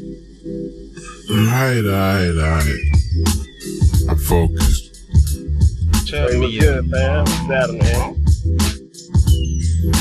Alright, 0.00 1.84
alright, 1.84 2.36
alright. 2.36 2.80
I'm 4.08 4.18
focused. 4.18 5.04
Tell 6.08 6.28
Hey, 6.28 6.38
me, 6.40 6.58
uh, 6.58 6.62
good, 6.80 6.90
fam? 6.90 7.24
Better, 7.48 7.72
man. 7.74 8.24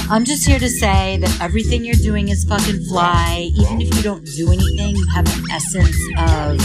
I'm 0.10 0.26
just 0.26 0.48
here 0.48 0.58
to 0.58 0.68
say 0.70 1.18
that 1.18 1.38
everything 1.42 1.86
you're 1.86 1.94
doing 1.94 2.29
is 2.29 2.44
fucking 2.44 2.84
fly. 2.86 3.52
Even 3.56 3.82
if 3.82 3.96
you 3.96 4.02
don't 4.02 4.26
do 4.26 4.52
anything, 4.52 4.96
you 4.96 5.06
have 5.13 5.28
an 5.28 5.44
essence 5.51 5.96
of 6.17 6.60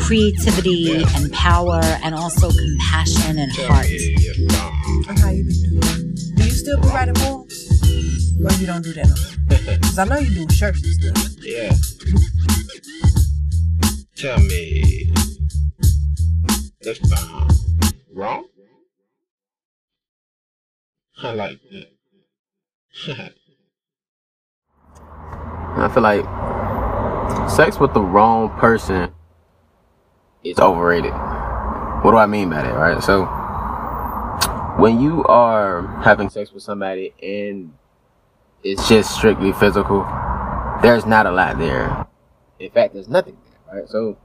creativity 0.00 1.04
and 1.14 1.32
power 1.32 1.80
and 2.02 2.16
also 2.16 2.50
compassion 2.50 3.38
and 3.38 3.52
heart. 3.52 3.86
me 3.86 4.16
your 4.18 4.34
thumb. 4.48 5.04
And 5.08 5.18
how 5.20 5.28
you 5.30 5.44
be 5.44 5.52
doing? 5.52 6.14
Do 6.34 6.44
you 6.44 6.50
still 6.50 6.80
be 6.80 6.88
writing 6.88 7.14
poems? 7.14 7.49
Or 8.42 8.52
you 8.52 8.66
don't 8.66 8.82
do 8.82 8.92
that 8.94 9.06
no 9.06 9.14
more? 9.14 9.76
Because 9.76 9.98
I 9.98 10.04
know 10.04 10.18
you 10.18 10.46
do 10.46 10.54
shirts 10.54 10.82
and 10.82 11.14
stuff. 11.14 11.34
Yeah. 11.40 11.72
Tell 14.16 14.38
me 14.38 15.12
if 16.80 16.98
I'm 17.12 17.48
wrong. 18.14 18.46
I 21.22 21.32
like 21.34 21.60
that. 21.70 21.88
I 25.76 25.88
feel 25.92 26.02
like 26.02 26.24
sex 27.50 27.78
with 27.78 27.92
the 27.92 28.00
wrong 28.00 28.48
person 28.58 29.12
is 30.42 30.58
overrated. 30.58 31.12
What 31.12 32.12
do 32.12 32.16
I 32.16 32.26
mean 32.26 32.48
by 32.48 32.62
that, 32.62 32.74
right? 32.74 33.02
So, 33.02 33.26
when 34.82 34.98
you 34.98 35.24
are 35.24 35.86
having 36.02 36.30
sex 36.30 36.52
with 36.52 36.62
somebody 36.62 37.12
and 37.22 37.74
it's 38.62 38.88
just 38.88 39.14
strictly 39.14 39.52
physical, 39.52 40.06
there's 40.82 41.06
not 41.06 41.26
a 41.26 41.30
lot 41.30 41.58
there. 41.58 42.06
In 42.58 42.70
fact, 42.70 42.94
there's 42.94 43.08
nothing 43.08 43.36
there, 43.44 43.80
right? 43.80 43.88
So, 43.88 44.18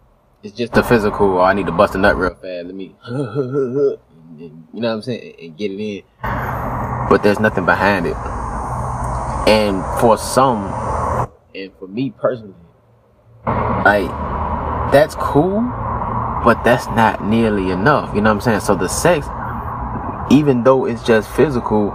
it's 0.43 0.55
just 0.55 0.73
the 0.73 0.83
physical, 0.83 1.37
oh, 1.37 1.41
I 1.41 1.53
need 1.53 1.65
to 1.65 1.71
bust 1.71 1.95
a 1.95 1.97
nut 1.97 2.17
real 2.17 2.31
fast. 2.31 2.43
Let 2.43 2.75
me, 2.75 2.95
you 3.07 3.97
know 4.73 4.89
what 4.89 4.89
I'm 4.89 5.01
saying, 5.01 5.35
and 5.41 5.57
get 5.57 5.71
it 5.71 5.79
in. 5.79 6.03
But 7.09 7.21
there's 7.23 7.39
nothing 7.39 7.65
behind 7.65 8.05
it. 8.05 8.15
And 9.47 9.83
for 9.99 10.17
some, 10.17 10.65
and 11.53 11.71
for 11.79 11.87
me 11.87 12.11
personally, 12.11 12.53
like 13.45 14.09
that's 14.91 15.15
cool, 15.15 15.61
but 16.43 16.61
that's 16.63 16.87
not 16.87 17.23
nearly 17.23 17.71
enough. 17.71 18.13
You 18.13 18.21
know 18.21 18.29
what 18.29 18.35
I'm 18.35 18.41
saying? 18.41 18.59
So 18.61 18.75
the 18.75 18.87
sex, 18.87 19.27
even 20.31 20.63
though 20.63 20.85
it's 20.85 21.03
just 21.03 21.29
physical, 21.35 21.89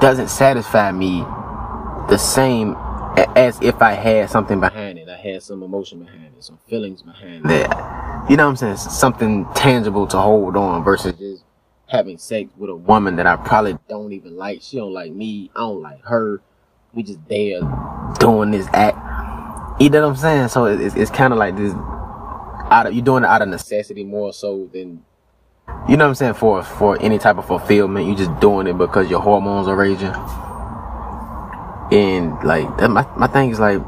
doesn't 0.00 0.28
satisfy 0.28 0.92
me 0.92 1.24
the 2.08 2.18
same 2.18 2.76
as 3.34 3.58
if 3.62 3.80
I 3.82 3.92
had 3.92 4.30
something 4.30 4.60
behind 4.60 4.98
it. 4.98 5.08
I 5.08 5.16
had 5.16 5.42
some 5.42 5.62
emotion 5.62 6.00
behind 6.00 6.34
it, 6.36 6.44
some 6.44 6.58
feelings 6.68 7.02
behind 7.02 7.50
it. 7.50 7.70
You 8.30 8.36
know 8.36 8.44
what 8.44 8.50
I'm 8.50 8.56
saying? 8.56 8.76
Something 8.76 9.46
tangible 9.54 10.06
to 10.08 10.18
hold 10.18 10.56
on 10.56 10.82
versus 10.84 11.14
just 11.18 11.44
having 11.88 12.18
sex 12.18 12.50
with 12.56 12.68
a 12.70 12.74
woman 12.74 13.16
that 13.16 13.26
I 13.26 13.36
probably 13.36 13.78
don't 13.88 14.12
even 14.12 14.36
like. 14.36 14.60
She 14.62 14.76
don't 14.76 14.92
like 14.92 15.12
me. 15.12 15.50
I 15.54 15.60
don't 15.60 15.80
like 15.82 16.02
her. 16.04 16.40
We 16.92 17.02
just 17.04 17.26
there 17.28 17.60
doing 18.18 18.50
this 18.50 18.66
act. 18.72 18.96
You 19.80 19.90
know 19.90 20.02
what 20.02 20.08
I'm 20.10 20.16
saying? 20.16 20.48
So 20.48 20.64
it- 20.66 20.80
it's, 20.80 20.96
it's 20.96 21.10
kind 21.10 21.32
of 21.32 21.38
like 21.38 21.56
this 21.56 21.72
out 22.70 22.86
of 22.86 22.94
you're 22.94 23.04
doing 23.04 23.22
it 23.22 23.28
out 23.28 23.42
of 23.42 23.48
necessity 23.48 24.02
more 24.02 24.32
so 24.32 24.68
than 24.72 25.04
you 25.88 25.96
know 25.96 26.04
what 26.06 26.08
I'm 26.10 26.14
saying 26.16 26.34
for 26.34 26.62
for 26.64 27.00
any 27.00 27.18
type 27.18 27.38
of 27.38 27.46
fulfillment. 27.46 28.06
you're 28.08 28.16
just 28.16 28.40
doing 28.40 28.66
it 28.66 28.76
because 28.76 29.08
your 29.08 29.20
hormones 29.20 29.68
are 29.68 29.76
raging. 29.76 30.12
And 31.92 32.42
like 32.42 32.76
that, 32.78 32.88
my 32.90 33.06
my 33.16 33.26
thing 33.26 33.50
is 33.50 33.60
like 33.60 33.80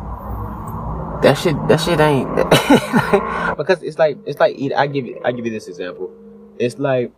that 1.22 1.34
shit 1.36 1.56
that 1.68 1.80
shit 1.80 1.98
ain't 1.98 2.28
because 3.56 3.82
it's 3.82 3.98
like 3.98 4.18
it's 4.26 4.38
like 4.38 4.56
eat. 4.56 4.72
I 4.72 4.86
give 4.86 5.06
you 5.06 5.20
I 5.24 5.32
give 5.32 5.44
you 5.44 5.52
this 5.52 5.68
example. 5.68 6.12
It's 6.58 6.78
like 6.78 7.12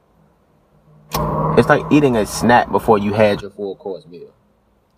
it's 1.58 1.68
like 1.68 1.84
eating 1.90 2.16
a 2.16 2.24
snack 2.24 2.70
before 2.70 2.98
you 2.98 3.12
had 3.12 3.42
your 3.42 3.50
full 3.50 3.76
course 3.76 4.06
meal. 4.06 4.32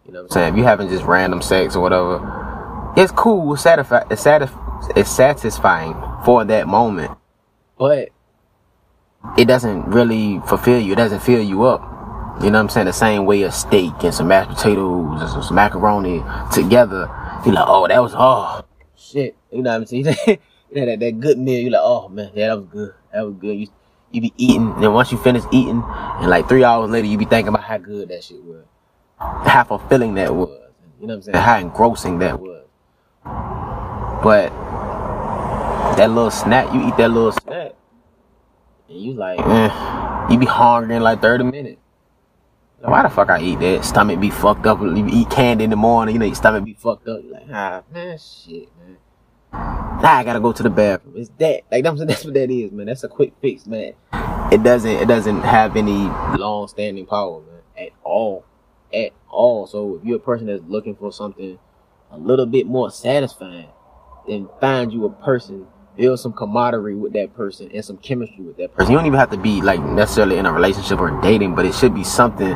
You 0.07 0.13
know 0.13 0.23
what 0.23 0.25
I'm 0.25 0.31
saying? 0.31 0.53
If 0.55 0.59
you 0.59 0.65
having 0.65 0.89
just 0.89 1.05
random 1.05 1.43
sex 1.43 1.77
or 1.77 1.81
whatever, 1.81 2.93
it's 2.97 3.13
cool, 3.13 3.55
it's, 3.55 3.63
satisfi- 3.63 4.11
it's, 4.11 4.23
satisf- 4.23 4.97
it's 4.97 5.11
satisfying 5.11 5.95
for 6.25 6.45
that 6.45 6.67
moment, 6.69 7.17
but 7.79 8.09
it 9.39 9.47
doesn't 9.47 9.87
really 9.87 10.41
fulfill 10.47 10.81
you. 10.81 10.93
It 10.93 10.97
doesn't 10.97 11.21
fill 11.21 11.43
you 11.43 11.65
up. 11.65 11.81
You 12.43 12.51
know 12.51 12.59
what 12.59 12.65
I'm 12.65 12.69
saying? 12.71 12.87
The 12.87 12.93
same 12.93 13.25
way 13.25 13.43
a 13.43 13.53
steak 13.53 13.93
and 14.03 14.13
some 14.13 14.29
mashed 14.29 14.51
potatoes 14.51 15.21
and 15.21 15.45
some, 15.45 15.55
macaroni 15.55 16.23
together. 16.53 17.09
You're 17.45 17.55
like, 17.55 17.69
oh, 17.69 17.87
that 17.87 18.03
was, 18.03 18.15
oh, 18.17 18.65
shit. 18.97 19.37
You 19.53 19.63
know 19.63 19.71
what 19.71 19.77
I'm 19.77 19.87
saying? 19.87 20.05
know, 20.75 20.87
that, 20.87 21.01
that 21.01 21.21
good 21.21 21.39
meal. 21.39 21.61
You're 21.61 21.73
like, 21.73 21.83
oh, 21.83 22.09
man, 22.09 22.31
yeah, 22.35 22.49
that 22.49 22.59
was 22.59 22.67
good. 22.67 22.95
That 23.13 23.27
was 23.27 23.35
good. 23.35 23.59
You, 23.59 23.67
you 24.11 24.21
be 24.23 24.35
eating, 24.37 24.73
and 24.73 24.83
then 24.83 24.93
once 24.93 25.13
you 25.13 25.19
finish 25.19 25.43
eating, 25.53 25.83
and 25.87 26.31
like 26.31 26.49
three 26.49 26.65
hours 26.65 26.91
later, 26.91 27.07
you 27.07 27.19
be 27.19 27.25
thinking 27.25 27.49
about 27.49 27.65
how 27.65 27.79
good 27.79 28.09
that 28.09 28.25
shit 28.25 28.43
was. 28.43 28.65
How 29.19 29.65
fulfilling 29.65 30.15
that 30.15 30.35
was. 30.35 30.51
You 31.01 31.07
know 31.07 31.15
what 31.15 31.17
I'm 31.17 31.23
saying? 31.23 31.37
How 31.37 31.59
engrossing 31.59 32.19
that 32.19 32.39
was. 32.39 32.65
But 34.23 34.51
that 35.97 36.11
little 36.11 36.31
snack, 36.31 36.73
you 36.75 36.89
eat 36.89 36.97
that 36.97 37.11
little 37.11 37.33
snack, 37.33 37.73
and 38.89 39.01
you 39.01 39.15
like, 39.15 39.41
eh, 39.41 40.27
you 40.31 40.39
be 40.39 40.47
hungry 40.47 40.97
in 40.97 41.03
like 41.03 41.21
30 41.23 41.45
minutes. 41.45 41.82
Why 42.85 43.03
the 43.03 43.11
fuck 43.11 43.31
I 43.31 43.41
eat 43.41 43.61
that? 43.61 43.85
Stomach 43.85 44.19
be 44.19 44.31
fucked 44.31 44.67
up. 44.67 44.81
You 44.81 45.07
eat 45.09 45.31
candy 45.31 45.65
in 45.65 45.71
the 45.71 45.77
morning, 45.77 46.15
you 46.15 46.19
know, 46.19 46.27
your 46.27 46.35
stomach 46.35 46.65
be 46.65 46.75
fucked 46.75 47.07
up. 47.07 47.21
You're 47.23 47.33
like, 47.33 47.47
ah, 47.53 47.83
man, 47.93 48.19
shit, 48.19 48.69
man. 48.79 48.99
Now 49.53 50.15
I 50.17 50.25
gotta 50.25 50.41
go 50.41 50.53
to 50.53 50.63
the 50.63 50.71
bathroom. 50.71 51.15
It's 51.17 51.31
that. 51.39 51.63
Like 51.71 51.85
that's, 51.85 52.01
that's 52.05 52.25
what 52.25 52.35
that 52.35 52.51
is, 52.51 52.73
man. 52.73 52.87
That's 52.87 53.05
a 53.05 53.09
quick 53.09 53.35
fix, 53.41 53.67
man. 53.67 53.93
It 54.51 54.63
doesn't 54.63 54.91
it 54.91 55.07
doesn't 55.07 55.43
have 55.43 55.77
any 55.77 56.09
long 56.39 56.67
standing 56.69 57.07
power, 57.07 57.41
man. 57.41 57.87
At 57.87 57.93
all. 58.03 58.45
At 58.93 59.13
all. 59.31 59.67
So 59.67 59.97
if 59.97 60.05
you're 60.05 60.17
a 60.17 60.21
person 60.21 60.47
that's 60.47 60.63
looking 60.67 60.97
for 60.97 61.13
something 61.13 61.59
a 62.11 62.19
little 62.19 62.47
bit 62.47 62.67
more 62.67 62.91
satisfying, 62.91 63.69
then 64.27 64.49
find 64.61 64.93
you 64.93 65.05
a 65.07 65.11
person, 65.11 65.67
build 65.97 66.19
some 66.19 66.33
camaraderie 66.33 66.95
with 66.95 67.13
that 67.13 67.35
person 67.35 67.71
and 67.73 67.85
some 67.85 67.97
chemistry 67.99 68.45
with 68.45 68.57
that 68.57 68.75
person. 68.75 68.91
You 68.91 68.99
don't 68.99 69.07
even 69.07 69.19
have 69.19 69.31
to 69.31 69.39
be 69.39 69.63
like 69.63 69.81
necessarily 69.81 70.37
in 70.37 70.47
a 70.47 70.53
relationship 70.53 70.99
or 70.99 71.11
dating, 71.23 71.55
but 71.55 71.65
it 71.65 71.75
should 71.75 71.95
be 71.95 72.05
something 72.05 72.55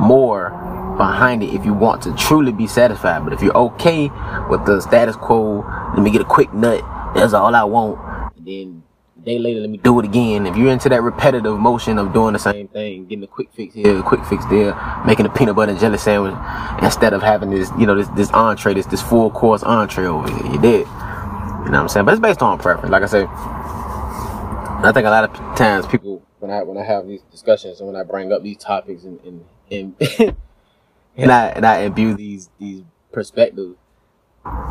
more 0.00 0.50
behind 0.96 1.42
it 1.42 1.54
if 1.54 1.64
you 1.64 1.74
want 1.74 2.02
to 2.02 2.14
truly 2.14 2.52
be 2.52 2.66
satisfied. 2.66 3.24
But 3.24 3.32
if 3.32 3.42
you're 3.42 3.56
okay 3.56 4.10
with 4.48 4.64
the 4.66 4.80
status 4.80 5.16
quo, 5.16 5.64
let 5.94 6.02
me 6.02 6.10
get 6.10 6.20
a 6.20 6.24
quick 6.24 6.52
nut, 6.52 6.82
that's 7.14 7.32
all 7.32 7.54
I 7.54 7.64
want. 7.64 7.98
And 8.36 8.46
then 8.46 8.82
a 9.18 9.24
day 9.24 9.38
later, 9.38 9.60
let 9.60 9.70
me 9.70 9.78
do 9.78 9.98
it 10.00 10.04
again. 10.04 10.46
If 10.46 10.56
you're 10.56 10.70
into 10.70 10.88
that 10.88 11.02
repetitive 11.02 11.58
motion 11.58 11.98
of 11.98 12.12
doing 12.12 12.32
the 12.32 12.38
same 12.38 12.68
thing, 12.68 13.06
getting 13.06 13.24
a 13.24 13.28
quick 13.28 13.48
fix 13.54 13.74
here, 13.74 13.98
a 13.98 14.02
quick 14.02 14.24
fix 14.24 14.44
there, 14.46 14.74
making 15.06 15.26
a 15.26 15.30
peanut 15.30 15.56
butter 15.56 15.72
and 15.72 15.80
jelly 15.80 15.98
sandwich 15.98 16.34
instead 16.82 17.12
of 17.12 17.22
having 17.22 17.50
this, 17.50 17.70
you 17.78 17.86
know, 17.86 17.94
this 17.94 18.08
this 18.08 18.30
entree, 18.32 18.74
this 18.74 18.86
this 18.86 19.02
full 19.02 19.30
course 19.30 19.62
entree 19.62 20.06
over 20.06 20.30
here, 20.30 20.52
you 20.52 20.60
did. 20.60 20.86
You 20.86 21.70
know 21.70 21.78
what 21.78 21.82
I'm 21.82 21.88
saying? 21.88 22.06
But 22.06 22.12
it's 22.12 22.20
based 22.20 22.42
on 22.42 22.58
preference. 22.58 22.90
Like 22.90 23.02
I 23.02 23.06
said, 23.06 23.26
I 23.26 24.92
think 24.92 25.06
a 25.06 25.10
lot 25.10 25.24
of 25.24 25.56
times 25.56 25.86
people 25.86 26.22
when 26.40 26.50
I 26.50 26.62
when 26.62 26.76
I 26.76 26.84
have 26.84 27.06
these 27.06 27.22
discussions 27.30 27.80
and 27.80 27.86
when 27.86 27.96
I 27.96 28.02
bring 28.02 28.32
up 28.32 28.42
these 28.42 28.58
topics 28.58 29.04
and 29.04 29.18
and 29.22 29.44
and, 29.70 29.94
and 31.16 31.32
I 31.32 31.46
and 31.48 31.66
I 31.66 31.80
imbue 31.80 32.14
these 32.14 32.50
these 32.58 32.82
perspectives, 33.12 33.76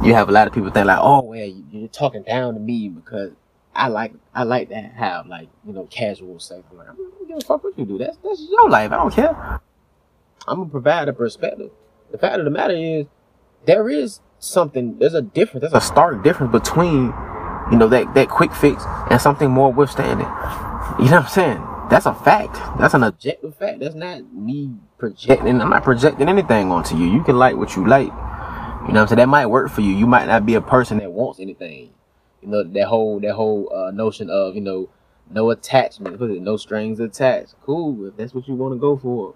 you 0.03 0.13
have 0.13 0.29
a 0.29 0.31
lot 0.31 0.47
of 0.47 0.53
people 0.53 0.69
think 0.69 0.85
like, 0.85 0.99
oh 1.01 1.21
well, 1.21 1.45
you, 1.45 1.65
you're 1.71 1.87
talking 1.87 2.23
down 2.23 2.53
to 2.53 2.59
me 2.59 2.89
because 2.89 3.31
I 3.75 3.87
like 3.87 4.13
I 4.33 4.43
like 4.43 4.69
to 4.69 4.75
have 4.75 5.27
like 5.27 5.49
you 5.65 5.73
know 5.73 5.87
casual 5.89 6.39
sex. 6.39 6.63
I'm 6.71 6.77
like, 6.77 6.89
I 6.89 6.95
don't 6.95 7.27
give 7.27 7.37
a 7.37 7.41
fuck 7.41 7.63
what 7.63 7.77
you 7.77 7.85
do. 7.85 7.97
That's 7.97 8.17
that's 8.23 8.47
your 8.49 8.69
life. 8.69 8.91
I 8.91 8.97
don't 8.97 9.13
care. 9.13 9.61
I'm 10.47 10.57
gonna 10.57 10.69
provide 10.69 11.07
a 11.07 11.13
perspective. 11.13 11.71
The 12.11 12.17
fact 12.17 12.37
of 12.37 12.45
the 12.45 12.51
matter 12.51 12.75
is, 12.75 13.07
there 13.65 13.89
is 13.89 14.19
something. 14.39 14.99
There's 14.99 15.15
a 15.15 15.21
difference. 15.21 15.61
There's 15.61 15.73
a 15.73 15.81
stark 15.81 16.23
difference 16.23 16.51
between 16.51 17.13
you 17.71 17.77
know 17.77 17.87
that 17.87 18.13
that 18.13 18.29
quick 18.29 18.53
fix 18.53 18.83
and 19.09 19.19
something 19.19 19.49
more 19.49 19.71
withstanding. 19.71 20.27
You 20.99 21.05
know 21.09 21.21
what 21.21 21.25
I'm 21.25 21.29
saying? 21.29 21.72
That's 21.89 22.05
a 22.05 22.13
fact. 22.13 22.55
That's 22.79 22.93
an 22.93 23.03
objective 23.03 23.55
fact. 23.55 23.79
That's 23.79 23.95
not 23.95 24.33
me 24.33 24.71
projecting. 24.97 25.61
I'm 25.61 25.69
not 25.69 25.83
projecting 25.83 26.29
anything 26.29 26.71
onto 26.71 26.97
you. 26.97 27.05
You 27.05 27.23
can 27.23 27.37
like 27.37 27.55
what 27.55 27.75
you 27.75 27.85
like. 27.87 28.07
You 28.07 28.11
know 28.11 28.95
what 28.95 28.97
I'm 28.97 29.07
saying? 29.07 29.17
That 29.17 29.29
might 29.29 29.45
work 29.45 29.69
for 29.69 29.81
you. 29.81 29.91
You 29.91 30.07
might 30.07 30.25
not 30.25 30.45
be 30.45 30.55
a 30.55 30.61
person 30.61 30.97
that 30.97 31.11
wants 31.11 31.39
anything. 31.39 31.91
You 32.41 32.49
know 32.49 32.63
that 32.63 32.87
whole 32.87 33.19
that 33.21 33.33
whole 33.33 33.73
uh, 33.73 33.91
notion 33.91 34.29
of 34.29 34.55
you 34.55 34.61
know 34.61 34.89
no 35.29 35.51
attachment? 35.51 36.19
No 36.19 36.57
strings 36.57 36.99
attached. 36.99 37.55
Cool 37.61 38.07
if 38.07 38.17
that's 38.17 38.33
what 38.33 38.47
you 38.47 38.55
want 38.55 38.73
to 38.73 38.79
go 38.79 38.97
for. 38.97 39.35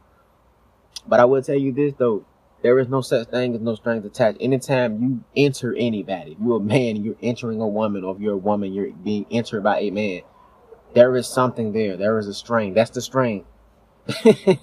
But 1.08 1.20
I 1.20 1.26
will 1.26 1.42
tell 1.42 1.56
you 1.56 1.72
this 1.72 1.94
though, 1.98 2.26
there 2.62 2.78
is 2.80 2.90
no 2.90 3.02
such 3.02 3.30
thing 3.30 3.56
as 3.56 3.62
no 3.62 3.76
strings 3.76 4.06
attached. 4.06 4.40
Anytime 4.42 5.02
you 5.02 5.24
enter 5.36 5.74
anybody, 5.78 6.34
if 6.34 6.38
you're 6.44 6.58
a 6.58 6.60
man 6.60 7.04
you're 7.04 7.16
entering 7.22 7.62
a 7.62 7.68
woman, 7.68 8.04
or 8.04 8.16
if 8.16 8.22
you're 8.22 8.34
a 8.34 8.38
woman, 8.38 8.74
you're 8.74 8.92
being 8.92 9.26
entered 9.32 9.64
by 9.64 9.80
a 9.80 9.92
man. 9.92 10.22
There 10.98 11.16
is 11.16 11.28
something 11.28 11.74
there. 11.74 11.96
There 11.96 12.18
is 12.18 12.28
a 12.28 12.34
string. 12.34 12.74
That's 12.74 12.90
the 12.90 13.04
string. 13.04 13.46
the 14.08 14.58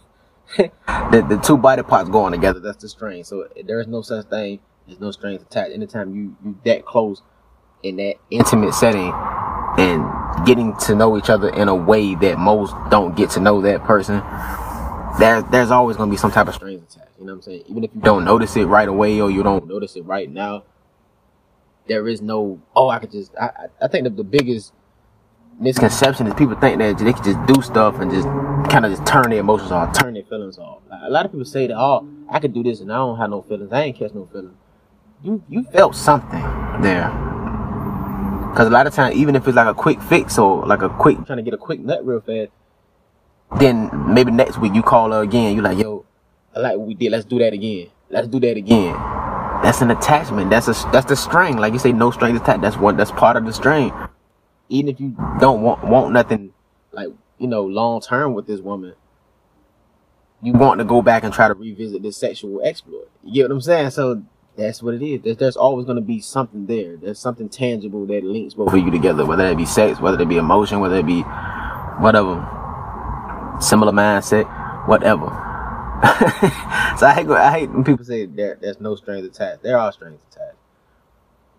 the 0.56 1.40
two 1.44 1.56
body 1.56 1.84
parts 1.84 2.10
going 2.10 2.32
together. 2.32 2.58
That's 2.58 2.82
the 2.82 2.88
string. 2.88 3.22
So 3.22 3.46
there 3.64 3.80
is 3.80 3.86
no 3.86 4.02
such 4.02 4.26
thing. 4.26 4.58
There's 4.88 4.98
no 4.98 5.12
strings 5.12 5.42
attached. 5.42 5.72
Anytime 5.72 6.12
you 6.12 6.36
you 6.44 6.58
that 6.64 6.86
close 6.86 7.22
in 7.84 7.94
that 7.98 8.16
intimate 8.32 8.74
setting 8.74 9.12
and 9.78 10.44
getting 10.44 10.76
to 10.78 10.96
know 10.96 11.16
each 11.16 11.30
other 11.30 11.50
in 11.50 11.68
a 11.68 11.74
way 11.76 12.16
that 12.16 12.36
most 12.36 12.74
don't 12.90 13.16
get 13.16 13.30
to 13.30 13.40
know 13.40 13.60
that 13.60 13.84
person, 13.84 14.20
there, 15.20 15.40
there's 15.40 15.70
always 15.70 15.96
going 15.96 16.08
to 16.08 16.12
be 16.12 16.18
some 16.18 16.32
type 16.32 16.48
of 16.48 16.54
strings 16.56 16.82
attached. 16.96 17.12
You 17.16 17.26
know 17.26 17.34
what 17.34 17.36
I'm 17.36 17.42
saying? 17.42 17.62
Even 17.68 17.84
if 17.84 17.94
you 17.94 18.00
don't 18.00 18.24
notice 18.24 18.56
it 18.56 18.64
right 18.64 18.88
away 18.88 19.20
or 19.20 19.30
you 19.30 19.44
don't 19.44 19.68
notice 19.68 19.94
it 19.94 20.04
right 20.04 20.28
now, 20.28 20.64
there 21.86 22.08
is 22.08 22.20
no, 22.20 22.60
oh, 22.74 22.88
I 22.88 22.98
could 22.98 23.12
just, 23.12 23.30
I, 23.40 23.68
I- 23.80 23.86
think 23.86 24.02
that 24.02 24.16
the 24.16 24.24
biggest 24.24 24.72
misconception 25.60 26.26
is 26.26 26.34
people 26.34 26.54
think 26.56 26.78
that 26.78 26.98
they 26.98 27.12
can 27.12 27.24
just 27.24 27.46
do 27.46 27.62
stuff 27.62 28.00
and 28.00 28.10
just 28.10 28.26
kind 28.70 28.84
of 28.84 28.92
just 28.92 29.06
turn 29.06 29.30
their 29.30 29.40
emotions 29.40 29.70
off, 29.70 29.92
turn 29.96 30.14
their 30.14 30.22
feelings 30.24 30.58
off. 30.58 30.80
Like, 30.90 31.00
a 31.04 31.10
lot 31.10 31.26
of 31.26 31.32
people 31.32 31.44
say 31.44 31.66
that, 31.66 31.76
oh, 31.76 32.08
I 32.30 32.38
could 32.40 32.52
do 32.54 32.62
this 32.62 32.80
and 32.80 32.92
I 32.92 32.96
don't 32.96 33.18
have 33.18 33.30
no 33.30 33.42
feelings. 33.42 33.72
I 33.72 33.82
ain't 33.82 33.96
catch 33.96 34.12
no 34.14 34.26
feelings. 34.26 34.56
You 35.22 35.42
you 35.48 35.64
felt 35.64 35.94
something 35.94 36.42
there. 36.82 37.08
Cause 38.54 38.68
a 38.68 38.70
lot 38.70 38.86
of 38.86 38.94
times, 38.94 39.16
even 39.16 39.34
if 39.34 39.48
it's 39.48 39.56
like 39.56 39.66
a 39.66 39.74
quick 39.74 40.00
fix 40.02 40.38
or 40.38 40.64
like 40.66 40.82
a 40.82 40.88
quick 40.88 41.16
trying 41.26 41.38
to 41.38 41.42
get 41.42 41.54
a 41.54 41.58
quick 41.58 41.80
nut 41.80 42.06
real 42.06 42.20
fast, 42.20 42.50
then 43.58 43.90
maybe 44.12 44.30
next 44.30 44.58
week 44.58 44.74
you 44.74 44.82
call 44.82 45.10
her 45.10 45.22
again. 45.22 45.56
You 45.56 45.62
like, 45.62 45.78
yo, 45.78 46.04
I 46.54 46.60
like 46.60 46.76
what 46.76 46.86
we 46.86 46.94
did. 46.94 47.10
Let's 47.10 47.24
do 47.24 47.38
that 47.40 47.52
again. 47.52 47.88
Let's 48.10 48.28
do 48.28 48.38
that 48.40 48.56
again. 48.56 48.92
That's 49.62 49.80
an 49.80 49.90
attachment. 49.90 50.50
That's 50.50 50.68
a 50.68 50.72
that's 50.92 51.06
the 51.06 51.16
string. 51.16 51.56
Like 51.56 51.72
you 51.72 51.78
say, 51.78 51.90
no 51.90 52.10
strings 52.10 52.40
attached. 52.40 52.60
That's 52.60 52.76
one. 52.76 52.96
That's 52.96 53.10
part 53.10 53.36
of 53.36 53.44
the 53.44 53.52
string. 53.52 53.92
Even 54.74 54.88
if 54.88 55.00
you 55.00 55.16
don't 55.38 55.62
want 55.62 55.84
want 55.84 56.12
nothing 56.12 56.52
like 56.92 57.08
you 57.38 57.46
know 57.46 57.62
long 57.64 58.00
term 58.00 58.34
with 58.34 58.46
this 58.46 58.60
woman, 58.60 58.94
you 60.42 60.52
want 60.52 60.78
to 60.78 60.84
go 60.84 61.00
back 61.00 61.22
and 61.22 61.32
try 61.32 61.46
to 61.46 61.54
revisit 61.54 62.02
this 62.02 62.16
sexual 62.16 62.60
exploit. 62.62 63.08
You 63.22 63.34
get 63.34 63.42
what 63.48 63.54
I'm 63.54 63.60
saying? 63.60 63.90
So 63.90 64.22
that's 64.56 64.82
what 64.82 64.94
it 64.94 65.02
is. 65.02 65.22
There's, 65.22 65.36
there's 65.36 65.56
always 65.56 65.86
going 65.86 65.96
to 65.96 66.02
be 66.02 66.20
something 66.20 66.66
there. 66.66 66.96
There's 66.96 67.20
something 67.20 67.48
tangible 67.48 68.04
that 68.06 68.24
links 68.24 68.54
both 68.54 68.72
of 68.72 68.78
you 68.78 68.90
together, 68.90 69.24
whether 69.24 69.46
it 69.46 69.56
be 69.56 69.64
sex, 69.64 70.00
whether 70.00 70.20
it 70.20 70.28
be 70.28 70.38
emotion, 70.38 70.80
whether 70.80 70.96
it 70.96 71.06
be 71.06 71.22
whatever, 72.00 72.34
similar 73.60 73.92
mindset, 73.92 74.44
whatever. 74.88 75.26
so 76.98 77.06
I 77.06 77.14
hate, 77.14 77.28
I 77.28 77.50
hate 77.52 77.70
when 77.70 77.84
people 77.84 78.04
say 78.04 78.26
there, 78.26 78.58
there's 78.60 78.80
no 78.80 78.96
strings 78.96 79.24
attached. 79.24 79.62
There 79.62 79.78
are 79.78 79.92
strings 79.92 80.20
attached. 80.32 80.58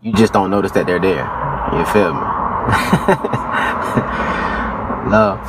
You 0.02 0.14
just 0.14 0.34
don't 0.34 0.52
notice 0.52 0.74
that 0.74 0.86
they're 0.86 1.00
there. 1.00 1.26
You 1.74 1.86
feel 1.86 2.14
me? 2.14 2.35
Love. 5.08 5.40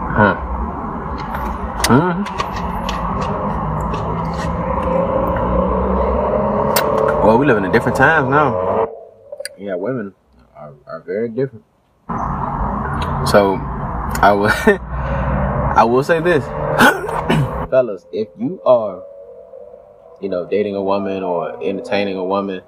Huh. 0.00 0.34
hmm 1.88 2.24
Well, 7.26 7.36
we 7.38 7.44
live 7.46 7.62
in 7.62 7.70
different 7.70 7.96
times 7.98 8.30
now. 8.30 8.88
Yeah, 9.58 9.74
women 9.74 10.14
are, 10.56 10.72
are 10.86 11.00
very 11.00 11.28
different. 11.28 11.64
So, 13.28 13.56
I 13.60 14.32
will, 14.32 14.48
I 15.76 15.84
will 15.84 16.02
say 16.02 16.20
this, 16.20 16.44
fellas, 17.70 18.06
if 18.12 18.28
you 18.38 18.60
are, 18.64 19.02
you 20.20 20.28
know, 20.28 20.46
dating 20.46 20.74
a 20.74 20.82
woman 20.82 21.22
or 21.22 21.62
entertaining 21.62 22.16
a 22.16 22.24
woman, 22.24 22.62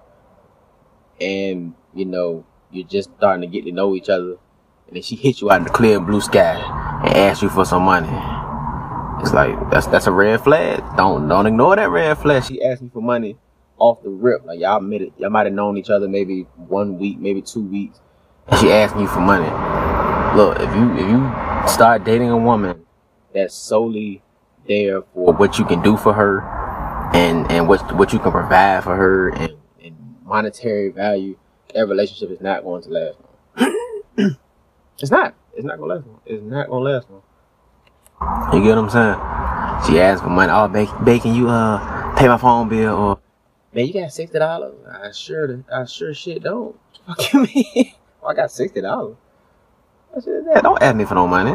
and 1.20 1.74
you 1.94 2.04
know 2.04 2.46
you're 2.70 2.86
just 2.86 3.10
starting 3.16 3.42
to 3.42 3.46
get 3.46 3.64
to 3.64 3.72
know 3.72 3.94
each 3.94 4.08
other, 4.08 4.36
and 4.86 4.96
then 4.96 5.02
she 5.02 5.16
hits 5.16 5.40
you 5.40 5.50
out 5.50 5.58
in 5.58 5.64
the 5.64 5.70
clear 5.70 6.00
blue 6.00 6.20
sky 6.20 6.54
and 7.04 7.16
asks 7.16 7.42
you 7.42 7.48
for 7.48 7.64
some 7.64 7.82
money. 7.82 8.08
It's 9.22 9.32
like 9.32 9.70
that's 9.70 9.86
that's 9.88 10.06
a 10.06 10.12
red 10.12 10.40
flag. 10.40 10.82
Don't 10.96 11.28
don't 11.28 11.46
ignore 11.46 11.76
that 11.76 11.90
red 11.90 12.16
flag. 12.18 12.44
She 12.44 12.62
asked 12.62 12.82
me 12.82 12.90
for 12.92 13.02
money 13.02 13.36
off 13.78 14.02
the 14.02 14.10
rip. 14.10 14.44
Like 14.44 14.60
y'all 14.60 14.80
met 14.80 15.02
it, 15.02 15.12
y'all 15.18 15.30
might 15.30 15.46
have 15.46 15.54
known 15.54 15.76
each 15.76 15.90
other 15.90 16.08
maybe 16.08 16.42
one 16.56 16.98
week, 16.98 17.18
maybe 17.18 17.42
two 17.42 17.62
weeks, 17.62 18.00
and 18.46 18.60
she 18.60 18.72
asking 18.72 19.02
you 19.02 19.08
for 19.08 19.20
money. 19.20 19.50
Look, 20.36 20.60
if 20.60 20.74
you 20.74 20.92
if 20.94 21.10
you 21.10 21.68
start 21.68 22.04
dating 22.04 22.30
a 22.30 22.38
woman 22.38 22.86
that's 23.34 23.54
solely 23.54 24.22
there 24.66 25.02
for 25.14 25.32
what 25.32 25.58
you 25.58 25.64
can 25.64 25.82
do 25.82 25.96
for 25.96 26.12
her 26.12 26.59
and 27.14 27.50
and 27.50 27.68
what 27.68 27.94
what 27.96 28.12
you 28.12 28.18
can 28.18 28.32
provide 28.32 28.84
for 28.84 28.96
her 28.96 29.30
and, 29.30 29.54
and 29.82 30.16
monetary 30.24 30.90
value, 30.90 31.36
that 31.74 31.86
relationship 31.86 32.30
is 32.30 32.40
not 32.40 32.62
going 32.62 32.82
to 32.82 32.88
last 32.90 33.18
long. 33.56 34.36
it's 34.98 35.10
not. 35.10 35.34
It's 35.54 35.64
not 35.64 35.78
gonna 35.78 35.94
last 35.94 36.06
long. 36.06 36.20
It's 36.26 36.42
not 36.42 36.68
gonna 36.68 36.84
last 36.84 37.06
long. 37.10 37.22
You 38.52 38.62
get 38.62 38.76
what 38.76 38.84
I'm 38.84 38.90
saying? 38.90 39.16
She 39.86 40.00
asked 40.00 40.22
for 40.22 40.30
money. 40.30 40.52
Oh, 40.52 40.68
babe, 40.68 40.88
babe, 41.04 41.22
can 41.22 41.34
you 41.34 41.48
uh 41.48 42.14
pay 42.16 42.28
my 42.28 42.36
phone 42.36 42.68
bill 42.68 42.94
or 42.94 43.18
man, 43.72 43.86
you 43.86 43.92
got 43.92 44.12
sixty 44.12 44.38
dollars? 44.38 44.74
I 44.86 45.10
sure, 45.12 45.64
I 45.72 45.84
sure 45.86 46.14
shit 46.14 46.42
don't. 46.42 46.76
Fuck 47.06 47.32
you 47.32 47.40
mean? 47.54 47.92
Oh, 48.22 48.28
I 48.28 48.34
got 48.34 48.50
sixty 48.50 48.80
dollars. 48.80 49.16
I 50.16 50.20
said, 50.20 50.44
"Dad, 50.44 50.62
Don't 50.62 50.82
ask 50.82 50.96
me 50.96 51.04
for 51.04 51.14
no 51.14 51.26
money. 51.26 51.52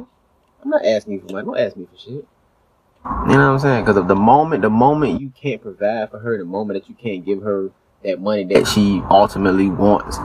I'm 0.63 0.69
not 0.69 0.86
asking 0.86 1.13
you 1.13 1.19
for 1.22 1.34
money. 1.34 1.46
Don't 1.46 1.60
ask 1.60 1.75
me 1.78 1.88
for 1.92 1.98
shit. 2.00 2.28
You 3.06 3.12
know 3.34 3.38
what 3.38 3.54
I'm 3.54 3.60
saying? 3.60 3.84
Because 3.84 3.98
of 3.98 4.07
the 4.07 4.16
moment, 4.16 4.63
the 4.63 4.69
moment 4.69 5.22
you 5.22 5.30
can't 5.30 5.62
provide 5.62 6.10
for 6.10 6.18
her, 6.18 6.40
the 6.40 6.46
moment 6.46 6.81
that 6.81 6.90
you 6.90 6.96
can't 6.96 7.24
give 7.24 7.44
her 7.44 7.69
that 8.04 8.19
money 8.19 8.46
that 8.46 8.66
she 8.68 9.02
ultimately 9.12 9.69
wants, 9.69 10.18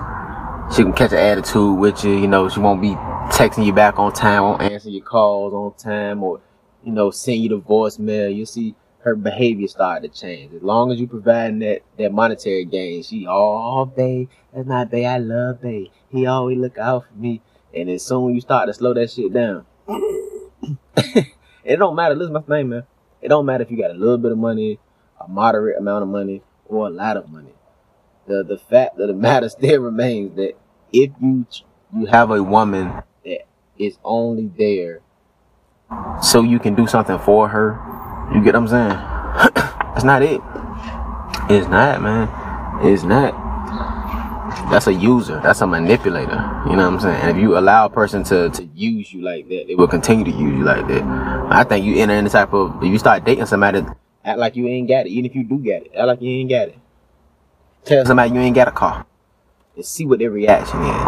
she 0.74 0.82
can 0.82 0.94
catch 0.94 1.12
an 1.12 1.18
attitude 1.18 1.78
with 1.78 2.02
you. 2.04 2.12
You 2.12 2.26
know, 2.26 2.48
she 2.48 2.58
won't 2.60 2.80
be 2.80 2.92
texting 3.32 3.66
you 3.66 3.74
back 3.74 3.98
on 3.98 4.14
time, 4.14 4.42
won't 4.44 4.62
answer 4.62 4.88
your 4.88 5.04
calls 5.04 5.52
on 5.52 5.74
time, 5.74 6.22
or 6.22 6.40
you 6.82 6.92
know, 6.92 7.10
send 7.10 7.42
you 7.42 7.50
the 7.50 7.60
voicemail. 7.60 8.34
You 8.34 8.46
see 8.46 8.74
her 9.00 9.14
behavior 9.14 9.68
start 9.68 10.02
to 10.02 10.08
change. 10.08 10.54
As 10.54 10.62
long 10.62 10.90
as 10.90 10.98
you 10.98 11.06
providing 11.06 11.58
that 11.58 11.82
that 11.98 12.12
monetary 12.12 12.64
gain, 12.64 13.02
she 13.02 13.26
oh 13.28 13.84
babe, 13.84 14.30
that's 14.54 14.66
my 14.66 14.84
babe. 14.84 15.06
I 15.06 15.18
love 15.18 15.60
babe. 15.60 15.88
He 16.08 16.24
always 16.24 16.56
look 16.56 16.78
out 16.78 17.04
for 17.06 17.14
me. 17.14 17.42
And 17.74 17.90
as 17.90 18.04
soon 18.06 18.30
as 18.30 18.34
you 18.36 18.40
start 18.40 18.68
to 18.68 18.74
slow 18.74 18.94
that 18.94 19.10
shit 19.10 19.34
down, 19.34 19.66
it 21.70 21.76
don't 21.76 21.94
matter. 21.94 22.16
Listen, 22.16 22.32
my 22.32 22.40
thing, 22.40 22.68
man. 22.68 22.82
It 23.22 23.28
don't 23.28 23.46
matter 23.46 23.62
if 23.62 23.70
you 23.70 23.76
got 23.76 23.92
a 23.92 23.94
little 23.94 24.18
bit 24.18 24.32
of 24.32 24.38
money, 24.38 24.80
a 25.20 25.28
moderate 25.28 25.78
amount 25.78 26.02
of 26.02 26.08
money, 26.08 26.42
or 26.66 26.88
a 26.88 26.90
lot 26.90 27.16
of 27.16 27.30
money. 27.30 27.54
The 28.26 28.42
the 28.42 28.58
fact 28.58 28.98
of 28.98 29.06
the 29.06 29.14
matter 29.28 29.48
still 29.48 29.80
remains 29.80 30.34
that 30.34 30.54
if 30.92 31.12
you 31.20 31.46
you 31.94 32.06
have 32.06 32.32
a 32.32 32.42
woman 32.42 33.02
that 33.24 33.46
is 33.78 33.98
only 34.02 34.50
there 34.58 35.00
so 36.20 36.42
you 36.42 36.58
can 36.58 36.74
do 36.74 36.88
something 36.88 37.18
for 37.20 37.48
her, 37.48 37.78
you 38.34 38.42
get 38.42 38.54
what 38.54 38.62
I'm 38.62 38.68
saying? 38.68 39.54
That's 39.94 40.04
not 40.04 40.22
it. 40.22 40.40
It's 41.48 41.68
not, 41.68 42.02
man. 42.02 42.28
It's 42.82 43.04
not. 43.04 43.34
That's 44.70 44.86
a 44.86 44.94
user. 44.94 45.40
That's 45.42 45.60
a 45.62 45.66
manipulator. 45.66 46.36
You 46.66 46.76
know 46.76 46.88
what 46.88 46.94
I'm 46.94 47.00
saying? 47.00 47.20
And 47.22 47.30
if 47.36 47.42
you 47.42 47.58
allow 47.58 47.86
a 47.86 47.90
person 47.90 48.22
to, 48.24 48.50
to 48.50 48.64
use 48.66 49.12
you 49.12 49.20
like 49.20 49.48
that, 49.48 49.64
they 49.66 49.74
will 49.74 49.88
continue 49.88 50.24
to 50.24 50.30
use 50.30 50.58
you 50.58 50.62
like 50.64 50.86
that. 50.86 51.02
I 51.50 51.64
think 51.64 51.84
you 51.84 51.96
enter 51.96 52.22
the 52.22 52.30
type 52.30 52.52
of, 52.52 52.80
if 52.82 52.88
you 52.88 52.98
start 52.98 53.24
dating 53.24 53.46
somebody, 53.46 53.84
act 54.24 54.38
like 54.38 54.54
you 54.54 54.68
ain't 54.68 54.88
got 54.88 55.06
it. 55.06 55.10
Even 55.10 55.26
if 55.26 55.34
you 55.34 55.42
do 55.42 55.58
get 55.58 55.86
it, 55.86 55.92
act 55.96 56.06
like 56.06 56.22
you 56.22 56.30
ain't 56.30 56.50
got 56.50 56.68
it. 56.68 56.78
Tell 57.84 58.06
somebody 58.06 58.32
you 58.32 58.40
ain't 58.40 58.54
got 58.54 58.68
a 58.68 58.72
car. 58.72 59.04
And 59.74 59.84
see 59.84 60.06
what 60.06 60.20
their 60.20 60.30
reaction 60.30 60.80
is. 60.82 61.02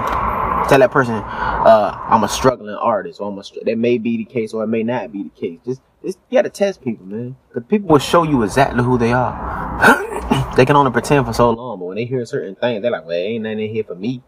Tell 0.68 0.78
that 0.78 0.90
person, 0.90 1.14
uh, 1.14 2.06
I'm 2.08 2.24
a 2.24 2.28
struggling 2.28 2.74
artist, 2.74 3.20
or 3.20 3.30
I'm 3.30 3.38
a, 3.38 3.44
str- 3.44 3.60
that 3.64 3.78
may 3.78 3.98
be 3.98 4.16
the 4.16 4.24
case, 4.24 4.52
or 4.52 4.64
it 4.64 4.68
may 4.68 4.82
not 4.82 5.12
be 5.12 5.24
the 5.24 5.28
case. 5.30 5.60
Just, 5.64 5.82
just 6.04 6.18
you 6.30 6.38
gotta 6.38 6.50
test 6.50 6.82
people, 6.82 7.06
man. 7.06 7.36
Cause 7.52 7.62
people 7.68 7.88
will 7.88 7.98
show 7.98 8.24
you 8.24 8.42
exactly 8.42 8.82
who 8.82 8.98
they 8.98 9.12
are. 9.12 10.08
they 10.56 10.66
can 10.66 10.76
only 10.76 10.90
pretend 10.90 11.26
for 11.26 11.32
so 11.32 11.50
long, 11.50 11.78
but 11.78 11.86
when 11.86 11.96
they 11.96 12.04
hear 12.04 12.24
certain 12.26 12.54
things, 12.54 12.82
they're 12.82 12.90
like, 12.90 13.06
well, 13.06 13.16
ain't 13.16 13.44
nothing 13.44 13.60
in 13.60 13.70
here 13.70 13.84
for 13.84 13.94
me. 13.94 14.22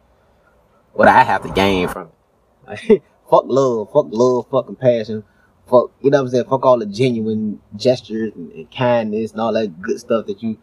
What 0.92 1.08
I 1.08 1.24
have 1.24 1.42
to 1.42 1.50
gain 1.50 1.88
from 1.88 2.08
it. 2.08 2.14
Like, 2.66 3.02
fuck 3.30 3.44
love, 3.46 3.92
fuck 3.92 4.06
love, 4.10 4.46
fuck 4.50 4.66
compassion, 4.66 5.24
fuck, 5.68 5.90
you 6.00 6.10
know 6.10 6.18
what 6.18 6.26
I'm 6.26 6.30
saying? 6.30 6.44
Fuck 6.44 6.64
all 6.64 6.78
the 6.78 6.86
genuine 6.86 7.60
gestures 7.76 8.32
and, 8.34 8.52
and 8.52 8.70
kindness 8.70 9.32
and 9.32 9.40
all 9.40 9.52
that 9.52 9.82
good 9.82 10.00
stuff 10.00 10.26
that 10.26 10.42
you, 10.42 10.56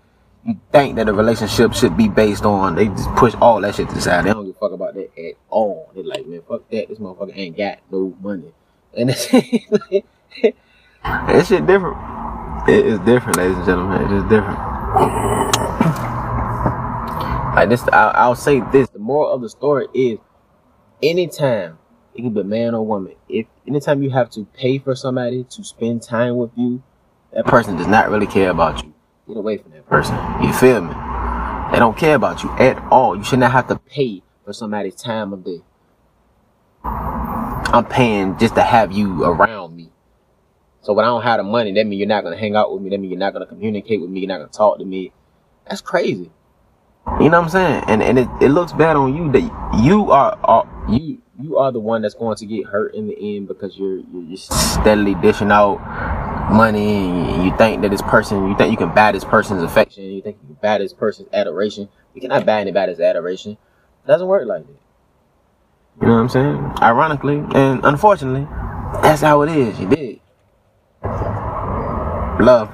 you 0.46 0.60
think 0.72 0.96
that 0.96 1.10
a 1.10 1.14
relationship 1.14 1.74
should 1.74 1.98
be 1.98 2.08
based 2.08 2.46
on. 2.46 2.76
They 2.76 2.88
just 2.88 3.10
push 3.16 3.36
all 3.36 3.62
that 3.62 3.76
shit 3.76 3.90
to 3.90 3.96
the 3.96 4.02
side. 4.02 4.26
They 4.26 4.34
don't 4.34 4.46
give 4.46 4.56
a 4.56 4.60
fuck 4.60 4.72
about 4.72 4.96
that 4.96 5.10
at 5.18 5.36
all. 5.50 5.92
They're 5.94 6.04
like, 6.04 6.26
man, 6.26 6.42
fuck 6.48 6.68
that. 6.70 6.90
This 6.90 7.00
motherfucker 7.00 7.38
ain't 7.38 7.58
got 7.58 7.80
no 7.92 8.16
money. 8.22 8.54
And 8.94 9.10
it's, 9.10 9.26
that 9.32 10.04
shit 11.48 11.66
different. 11.66 11.96
It 12.68 12.86
is 12.86 13.00
different, 13.00 13.38
ladies 13.38 13.56
and 13.56 13.66
gentlemen. 13.66 14.02
It 14.02 14.12
is 14.18 14.24
different. 14.24 14.71
Like 17.56 17.70
this, 17.70 17.84
I'll, 17.92 18.12
I'll 18.16 18.36
say 18.36 18.62
this. 18.72 18.90
The 18.90 19.00
moral 19.00 19.32
of 19.32 19.42
the 19.42 19.50
story 19.50 19.88
is, 19.94 20.20
anytime 21.04 21.78
it 22.14 22.22
can 22.22 22.34
be 22.34 22.42
a 22.42 22.44
man 22.44 22.76
or 22.76 22.86
woman. 22.86 23.16
If 23.30 23.48
anytime 23.68 24.04
you 24.04 24.10
have 24.10 24.30
to 24.32 24.46
pay 24.54 24.80
for 24.80 24.96
somebody 24.96 25.46
to 25.46 25.64
spend 25.64 26.04
time 26.04 26.36
with 26.38 26.52
you, 26.56 26.84
that 27.34 27.46
person 27.46 27.78
does 27.78 27.88
not 27.88 28.10
really 28.10 28.28
care 28.28 28.50
about 28.50 28.84
you. 28.84 28.94
Get 29.28 29.38
away 29.38 29.58
from 29.58 29.72
that 29.72 29.88
person. 29.88 30.18
You 30.42 30.52
feel 30.54 30.82
me? 30.82 30.94
They 31.72 31.80
don't 31.80 31.98
care 31.98 32.16
about 32.16 32.44
you 32.44 32.52
at 32.58 32.78
all. 32.92 33.16
You 33.16 33.24
should 33.24 33.40
not 33.40 33.54
have 33.54 33.68
to 33.68 33.78
pay 33.78 34.24
for 34.44 34.52
somebody's 34.52 34.96
time 34.96 35.32
of 35.32 35.46
day. 35.46 35.62
I'm 36.84 37.86
paying 37.86 38.38
just 38.38 38.56
to 38.56 38.62
have 38.62 38.92
you 38.92 39.24
around. 39.24 39.61
So 40.82 40.94
when 40.94 41.06
I 41.06 41.10
don't 41.10 41.22
have 41.22 41.38
the 41.38 41.44
money, 41.44 41.74
that 41.74 41.86
means 41.86 42.00
you're 42.00 42.08
not 42.08 42.24
gonna 42.24 42.38
hang 42.38 42.56
out 42.56 42.74
with 42.74 42.82
me. 42.82 42.90
That 42.90 43.00
means 43.00 43.12
you're 43.12 43.20
not 43.20 43.34
gonna 43.34 43.46
communicate 43.46 44.02
with 44.02 44.10
me. 44.10 44.22
You're 44.22 44.30
not 44.30 44.40
gonna 44.40 44.50
talk 44.50 44.80
to 44.80 44.86
me. 44.86 45.12
That's 45.68 45.82
crazy. 45.82 46.32
You 47.20 47.30
know 47.30 47.40
what 47.40 47.46
I'm 47.46 47.50
saying? 47.50 47.84
And 47.88 48.04
and 48.04 48.20
it, 48.20 48.28
it 48.42 48.50
looks 48.50 48.74
bad 48.74 48.96
on 48.96 49.16
you 49.16 49.32
that 49.32 49.42
you 49.84 50.12
are, 50.12 50.38
are 50.44 50.86
you 50.90 51.22
you 51.40 51.58
are 51.58 51.72
the 51.72 51.80
one 51.80 52.02
that's 52.02 52.14
going 52.14 52.36
to 52.38 52.46
get 52.46 52.66
hurt 52.66 52.94
in 52.94 53.08
the 53.08 53.38
end 53.38 53.48
because 53.48 53.78
you're 53.78 53.98
you're 53.98 54.30
just 54.30 54.52
steadily 54.74 55.16
dishing 55.16 55.52
out 55.52 55.80
money 56.52 57.08
and 57.08 57.44
you 57.44 57.56
think 57.58 57.82
that 57.82 57.92
this 57.92 58.02
person 58.02 58.48
you 58.48 58.56
think 58.56 58.72
you 58.72 58.78
can 58.78 58.94
buy 58.94 59.12
this 59.12 59.24
person's 59.24 59.64
affection, 59.64 60.04
you 60.04 60.22
think 60.22 60.38
you 60.42 60.48
can 60.48 60.58
buy 60.62 60.78
this 60.78 60.94
person's 60.94 61.30
adoration. 61.34 61.90
You 62.14 62.22
cannot 62.22 62.46
buy 62.46 62.62
anybody's 62.62 63.00
adoration. 63.00 63.54
It 63.54 64.08
doesn't 64.08 64.28
work 64.28 64.48
like 64.48 64.66
that. 64.66 64.76
You 66.02 66.08
know 66.08 66.14
what 66.14 66.20
I'm 66.22 66.30
saying? 66.30 66.74
Ironically 66.82 67.44
and 67.54 67.84
unfortunately, 67.84 68.48
that's 69.02 69.22
how 69.22 69.42
it 69.42 69.50
is. 69.50 69.80
You 69.80 69.90
did. 69.90 70.11
Love. 72.42 72.70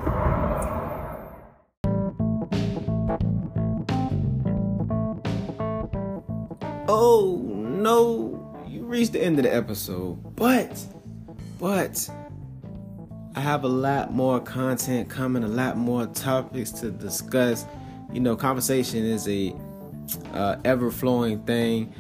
Oh 6.88 7.42
no, 7.44 8.64
you 8.66 8.86
reached 8.86 9.12
the 9.12 9.22
end 9.22 9.40
of 9.40 9.44
the 9.44 9.54
episode. 9.54 10.36
But, 10.38 10.82
but, 11.60 12.10
I 13.36 13.42
have 13.42 13.66
a 13.66 13.68
lot 13.68 14.14
more 14.14 14.40
content 14.40 15.10
coming, 15.10 15.44
a 15.44 15.50
lot 15.50 15.76
more 15.76 16.06
topics 16.06 16.72
to 16.72 16.90
discuss. 16.90 17.66
You 18.14 18.22
know, 18.22 18.38
conversation 18.38 19.04
is 19.04 19.28
a 19.28 19.54
uh, 20.32 20.56
ever 20.64 20.90
flowing 20.92 21.44
thing, 21.44 21.94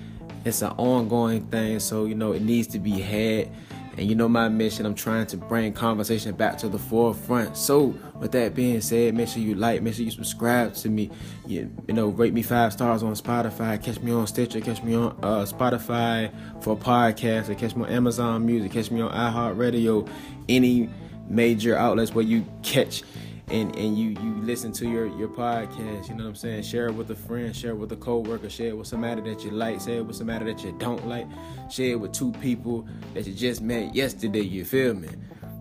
it's 0.46 0.62
an 0.62 0.72
ongoing 0.78 1.46
thing, 1.48 1.82
so 1.82 2.06
you 2.06 2.16
know, 2.16 2.32
it 2.32 2.44
needs 2.44 2.68
to 2.68 2.80
be 2.80 2.92
had. 2.92 3.50
And 3.98 4.08
you 4.08 4.16
know 4.16 4.30
my 4.30 4.48
mission, 4.48 4.86
I'm 4.86 4.94
trying 4.94 5.26
to 5.28 5.38
bring 5.38 5.74
conversation 5.74 6.36
back 6.36 6.60
to 6.60 6.70
the 6.70 6.78
forefront. 6.78 7.58
So, 7.58 7.96
with 8.20 8.32
that 8.34 8.54
being 8.54 8.80
said, 8.80 9.16
make 9.16 9.28
sure 9.28 9.42
you 9.42 9.56
like, 9.56 9.82
make 9.82 9.96
sure 9.96 10.06
you 10.06 10.12
subscribe 10.12 10.76
to 10.76 10.90
me. 10.90 11.10
You, 11.48 11.72
you 11.88 11.94
know, 11.96 12.10
rate 12.10 12.34
me 12.34 12.44
five 12.44 12.74
stars 12.74 13.02
on 13.02 13.14
Spotify, 13.16 13.82
catch 13.82 14.00
me 14.02 14.12
on 14.12 14.28
Stitcher, 14.28 14.62
catch 14.62 14.84
me 14.84 14.94
on 14.94 15.18
uh, 15.24 15.46
Spotify 15.46 16.32
for 16.62 16.78
podcasts, 16.78 17.50
or 17.50 17.56
catch 17.56 17.76
me 17.76 17.86
on 17.86 17.90
Amazon 17.90 18.46
Music, 18.46 18.72
catch 18.72 18.92
me 18.92 19.02
on 19.02 19.12
iHeartRadio, 19.12 20.08
any 20.48 20.90
major 21.28 21.76
outlets 21.76 22.14
where 22.14 22.26
you 22.26 22.46
catch 22.62 23.04
and 23.50 23.74
and 23.78 23.98
you 23.98 24.10
you 24.10 24.42
listen 24.42 24.72
to 24.74 24.90
your 24.90 25.08
your 25.18 25.30
podcast 25.30 26.10
you 26.10 26.16
know 26.16 26.24
what 26.24 26.30
i'm 26.30 26.36
saying? 26.36 26.64
Share 26.64 26.88
it 26.88 26.94
with 26.94 27.10
a 27.12 27.16
friend 27.16 27.56
share 27.56 27.72
it 27.72 27.78
with 27.78 27.92
a 27.94 27.96
co-worker 27.96 28.50
share 28.50 28.68
it 28.68 28.78
with 28.78 28.88
somebody 28.88 29.22
that 29.22 29.44
you 29.44 29.52
like 29.52 29.80
share 29.80 30.00
it 30.00 30.06
with 30.06 30.18
somebody 30.18 30.46
that 30.46 30.64
you 30.64 30.76
don't 30.80 31.08
like 31.08 31.28
share 31.70 31.92
it 31.92 32.00
with 32.00 32.12
two 32.12 32.32
people 32.34 32.86
that 33.14 33.26
you 33.26 33.34
just 33.34 33.62
met 33.62 33.96
yesterday 33.96 34.42
you 34.42 34.66
feel 34.66 34.94
me? 34.94 35.08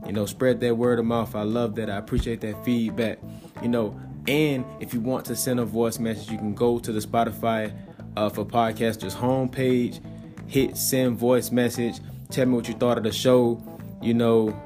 You 0.05 0.13
know 0.13 0.27
spread 0.27 0.61
that 0.61 0.77
word 0.77 0.99
of 0.99 1.05
mouth. 1.05 1.35
I 1.35 1.43
love 1.43 1.75
that. 1.77 1.91
I 1.91 1.97
appreciate 1.97 2.41
that 2.41 2.65
feedback. 2.65 3.19
You 3.63 3.69
know 3.69 4.01
and 4.29 4.65
if 4.81 4.93
you 4.93 5.01
want 5.01 5.25
to 5.27 5.37
send 5.37 5.61
a 5.61 5.65
voice 5.65 5.99
message 5.99 6.31
you 6.31 6.39
can 6.39 6.55
go 6.55 6.79
to 6.81 6.93
the 6.93 7.01
spotify 7.01 7.73
uh, 8.17 8.29
for 8.29 8.45
podcasters 8.45 9.15
homepage 9.15 10.01
hit 10.49 10.77
send 10.77 11.17
voice 11.17 11.53
message 11.53 12.01
tell 12.31 12.47
me 12.47 12.55
what 12.55 12.67
you 12.67 12.75
thought 12.75 12.99
of 12.99 13.05
the 13.05 13.13
show 13.13 13.63
you 14.03 14.15
know 14.15 14.61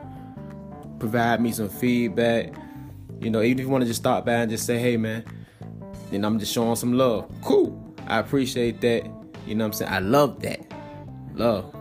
provide 0.98 1.40
me 1.42 1.52
some 1.52 1.68
feedback 1.68 2.54
you 3.20 3.30
know, 3.30 3.42
even 3.42 3.58
if 3.58 3.64
you 3.66 3.70
want 3.70 3.82
to 3.82 3.86
just 3.88 4.00
stop 4.00 4.24
by 4.24 4.32
and 4.32 4.50
just 4.50 4.66
say, 4.66 4.78
hey, 4.78 4.96
man, 4.96 5.24
then 6.10 6.24
I'm 6.24 6.38
just 6.38 6.52
showing 6.52 6.74
some 6.76 6.94
love. 6.94 7.30
Cool. 7.42 7.94
I 8.06 8.18
appreciate 8.18 8.80
that. 8.80 9.04
You 9.46 9.54
know 9.54 9.64
what 9.64 9.66
I'm 9.66 9.72
saying? 9.74 9.92
I 9.92 9.98
love 9.98 10.40
that. 10.42 10.60
Love. 11.34 11.74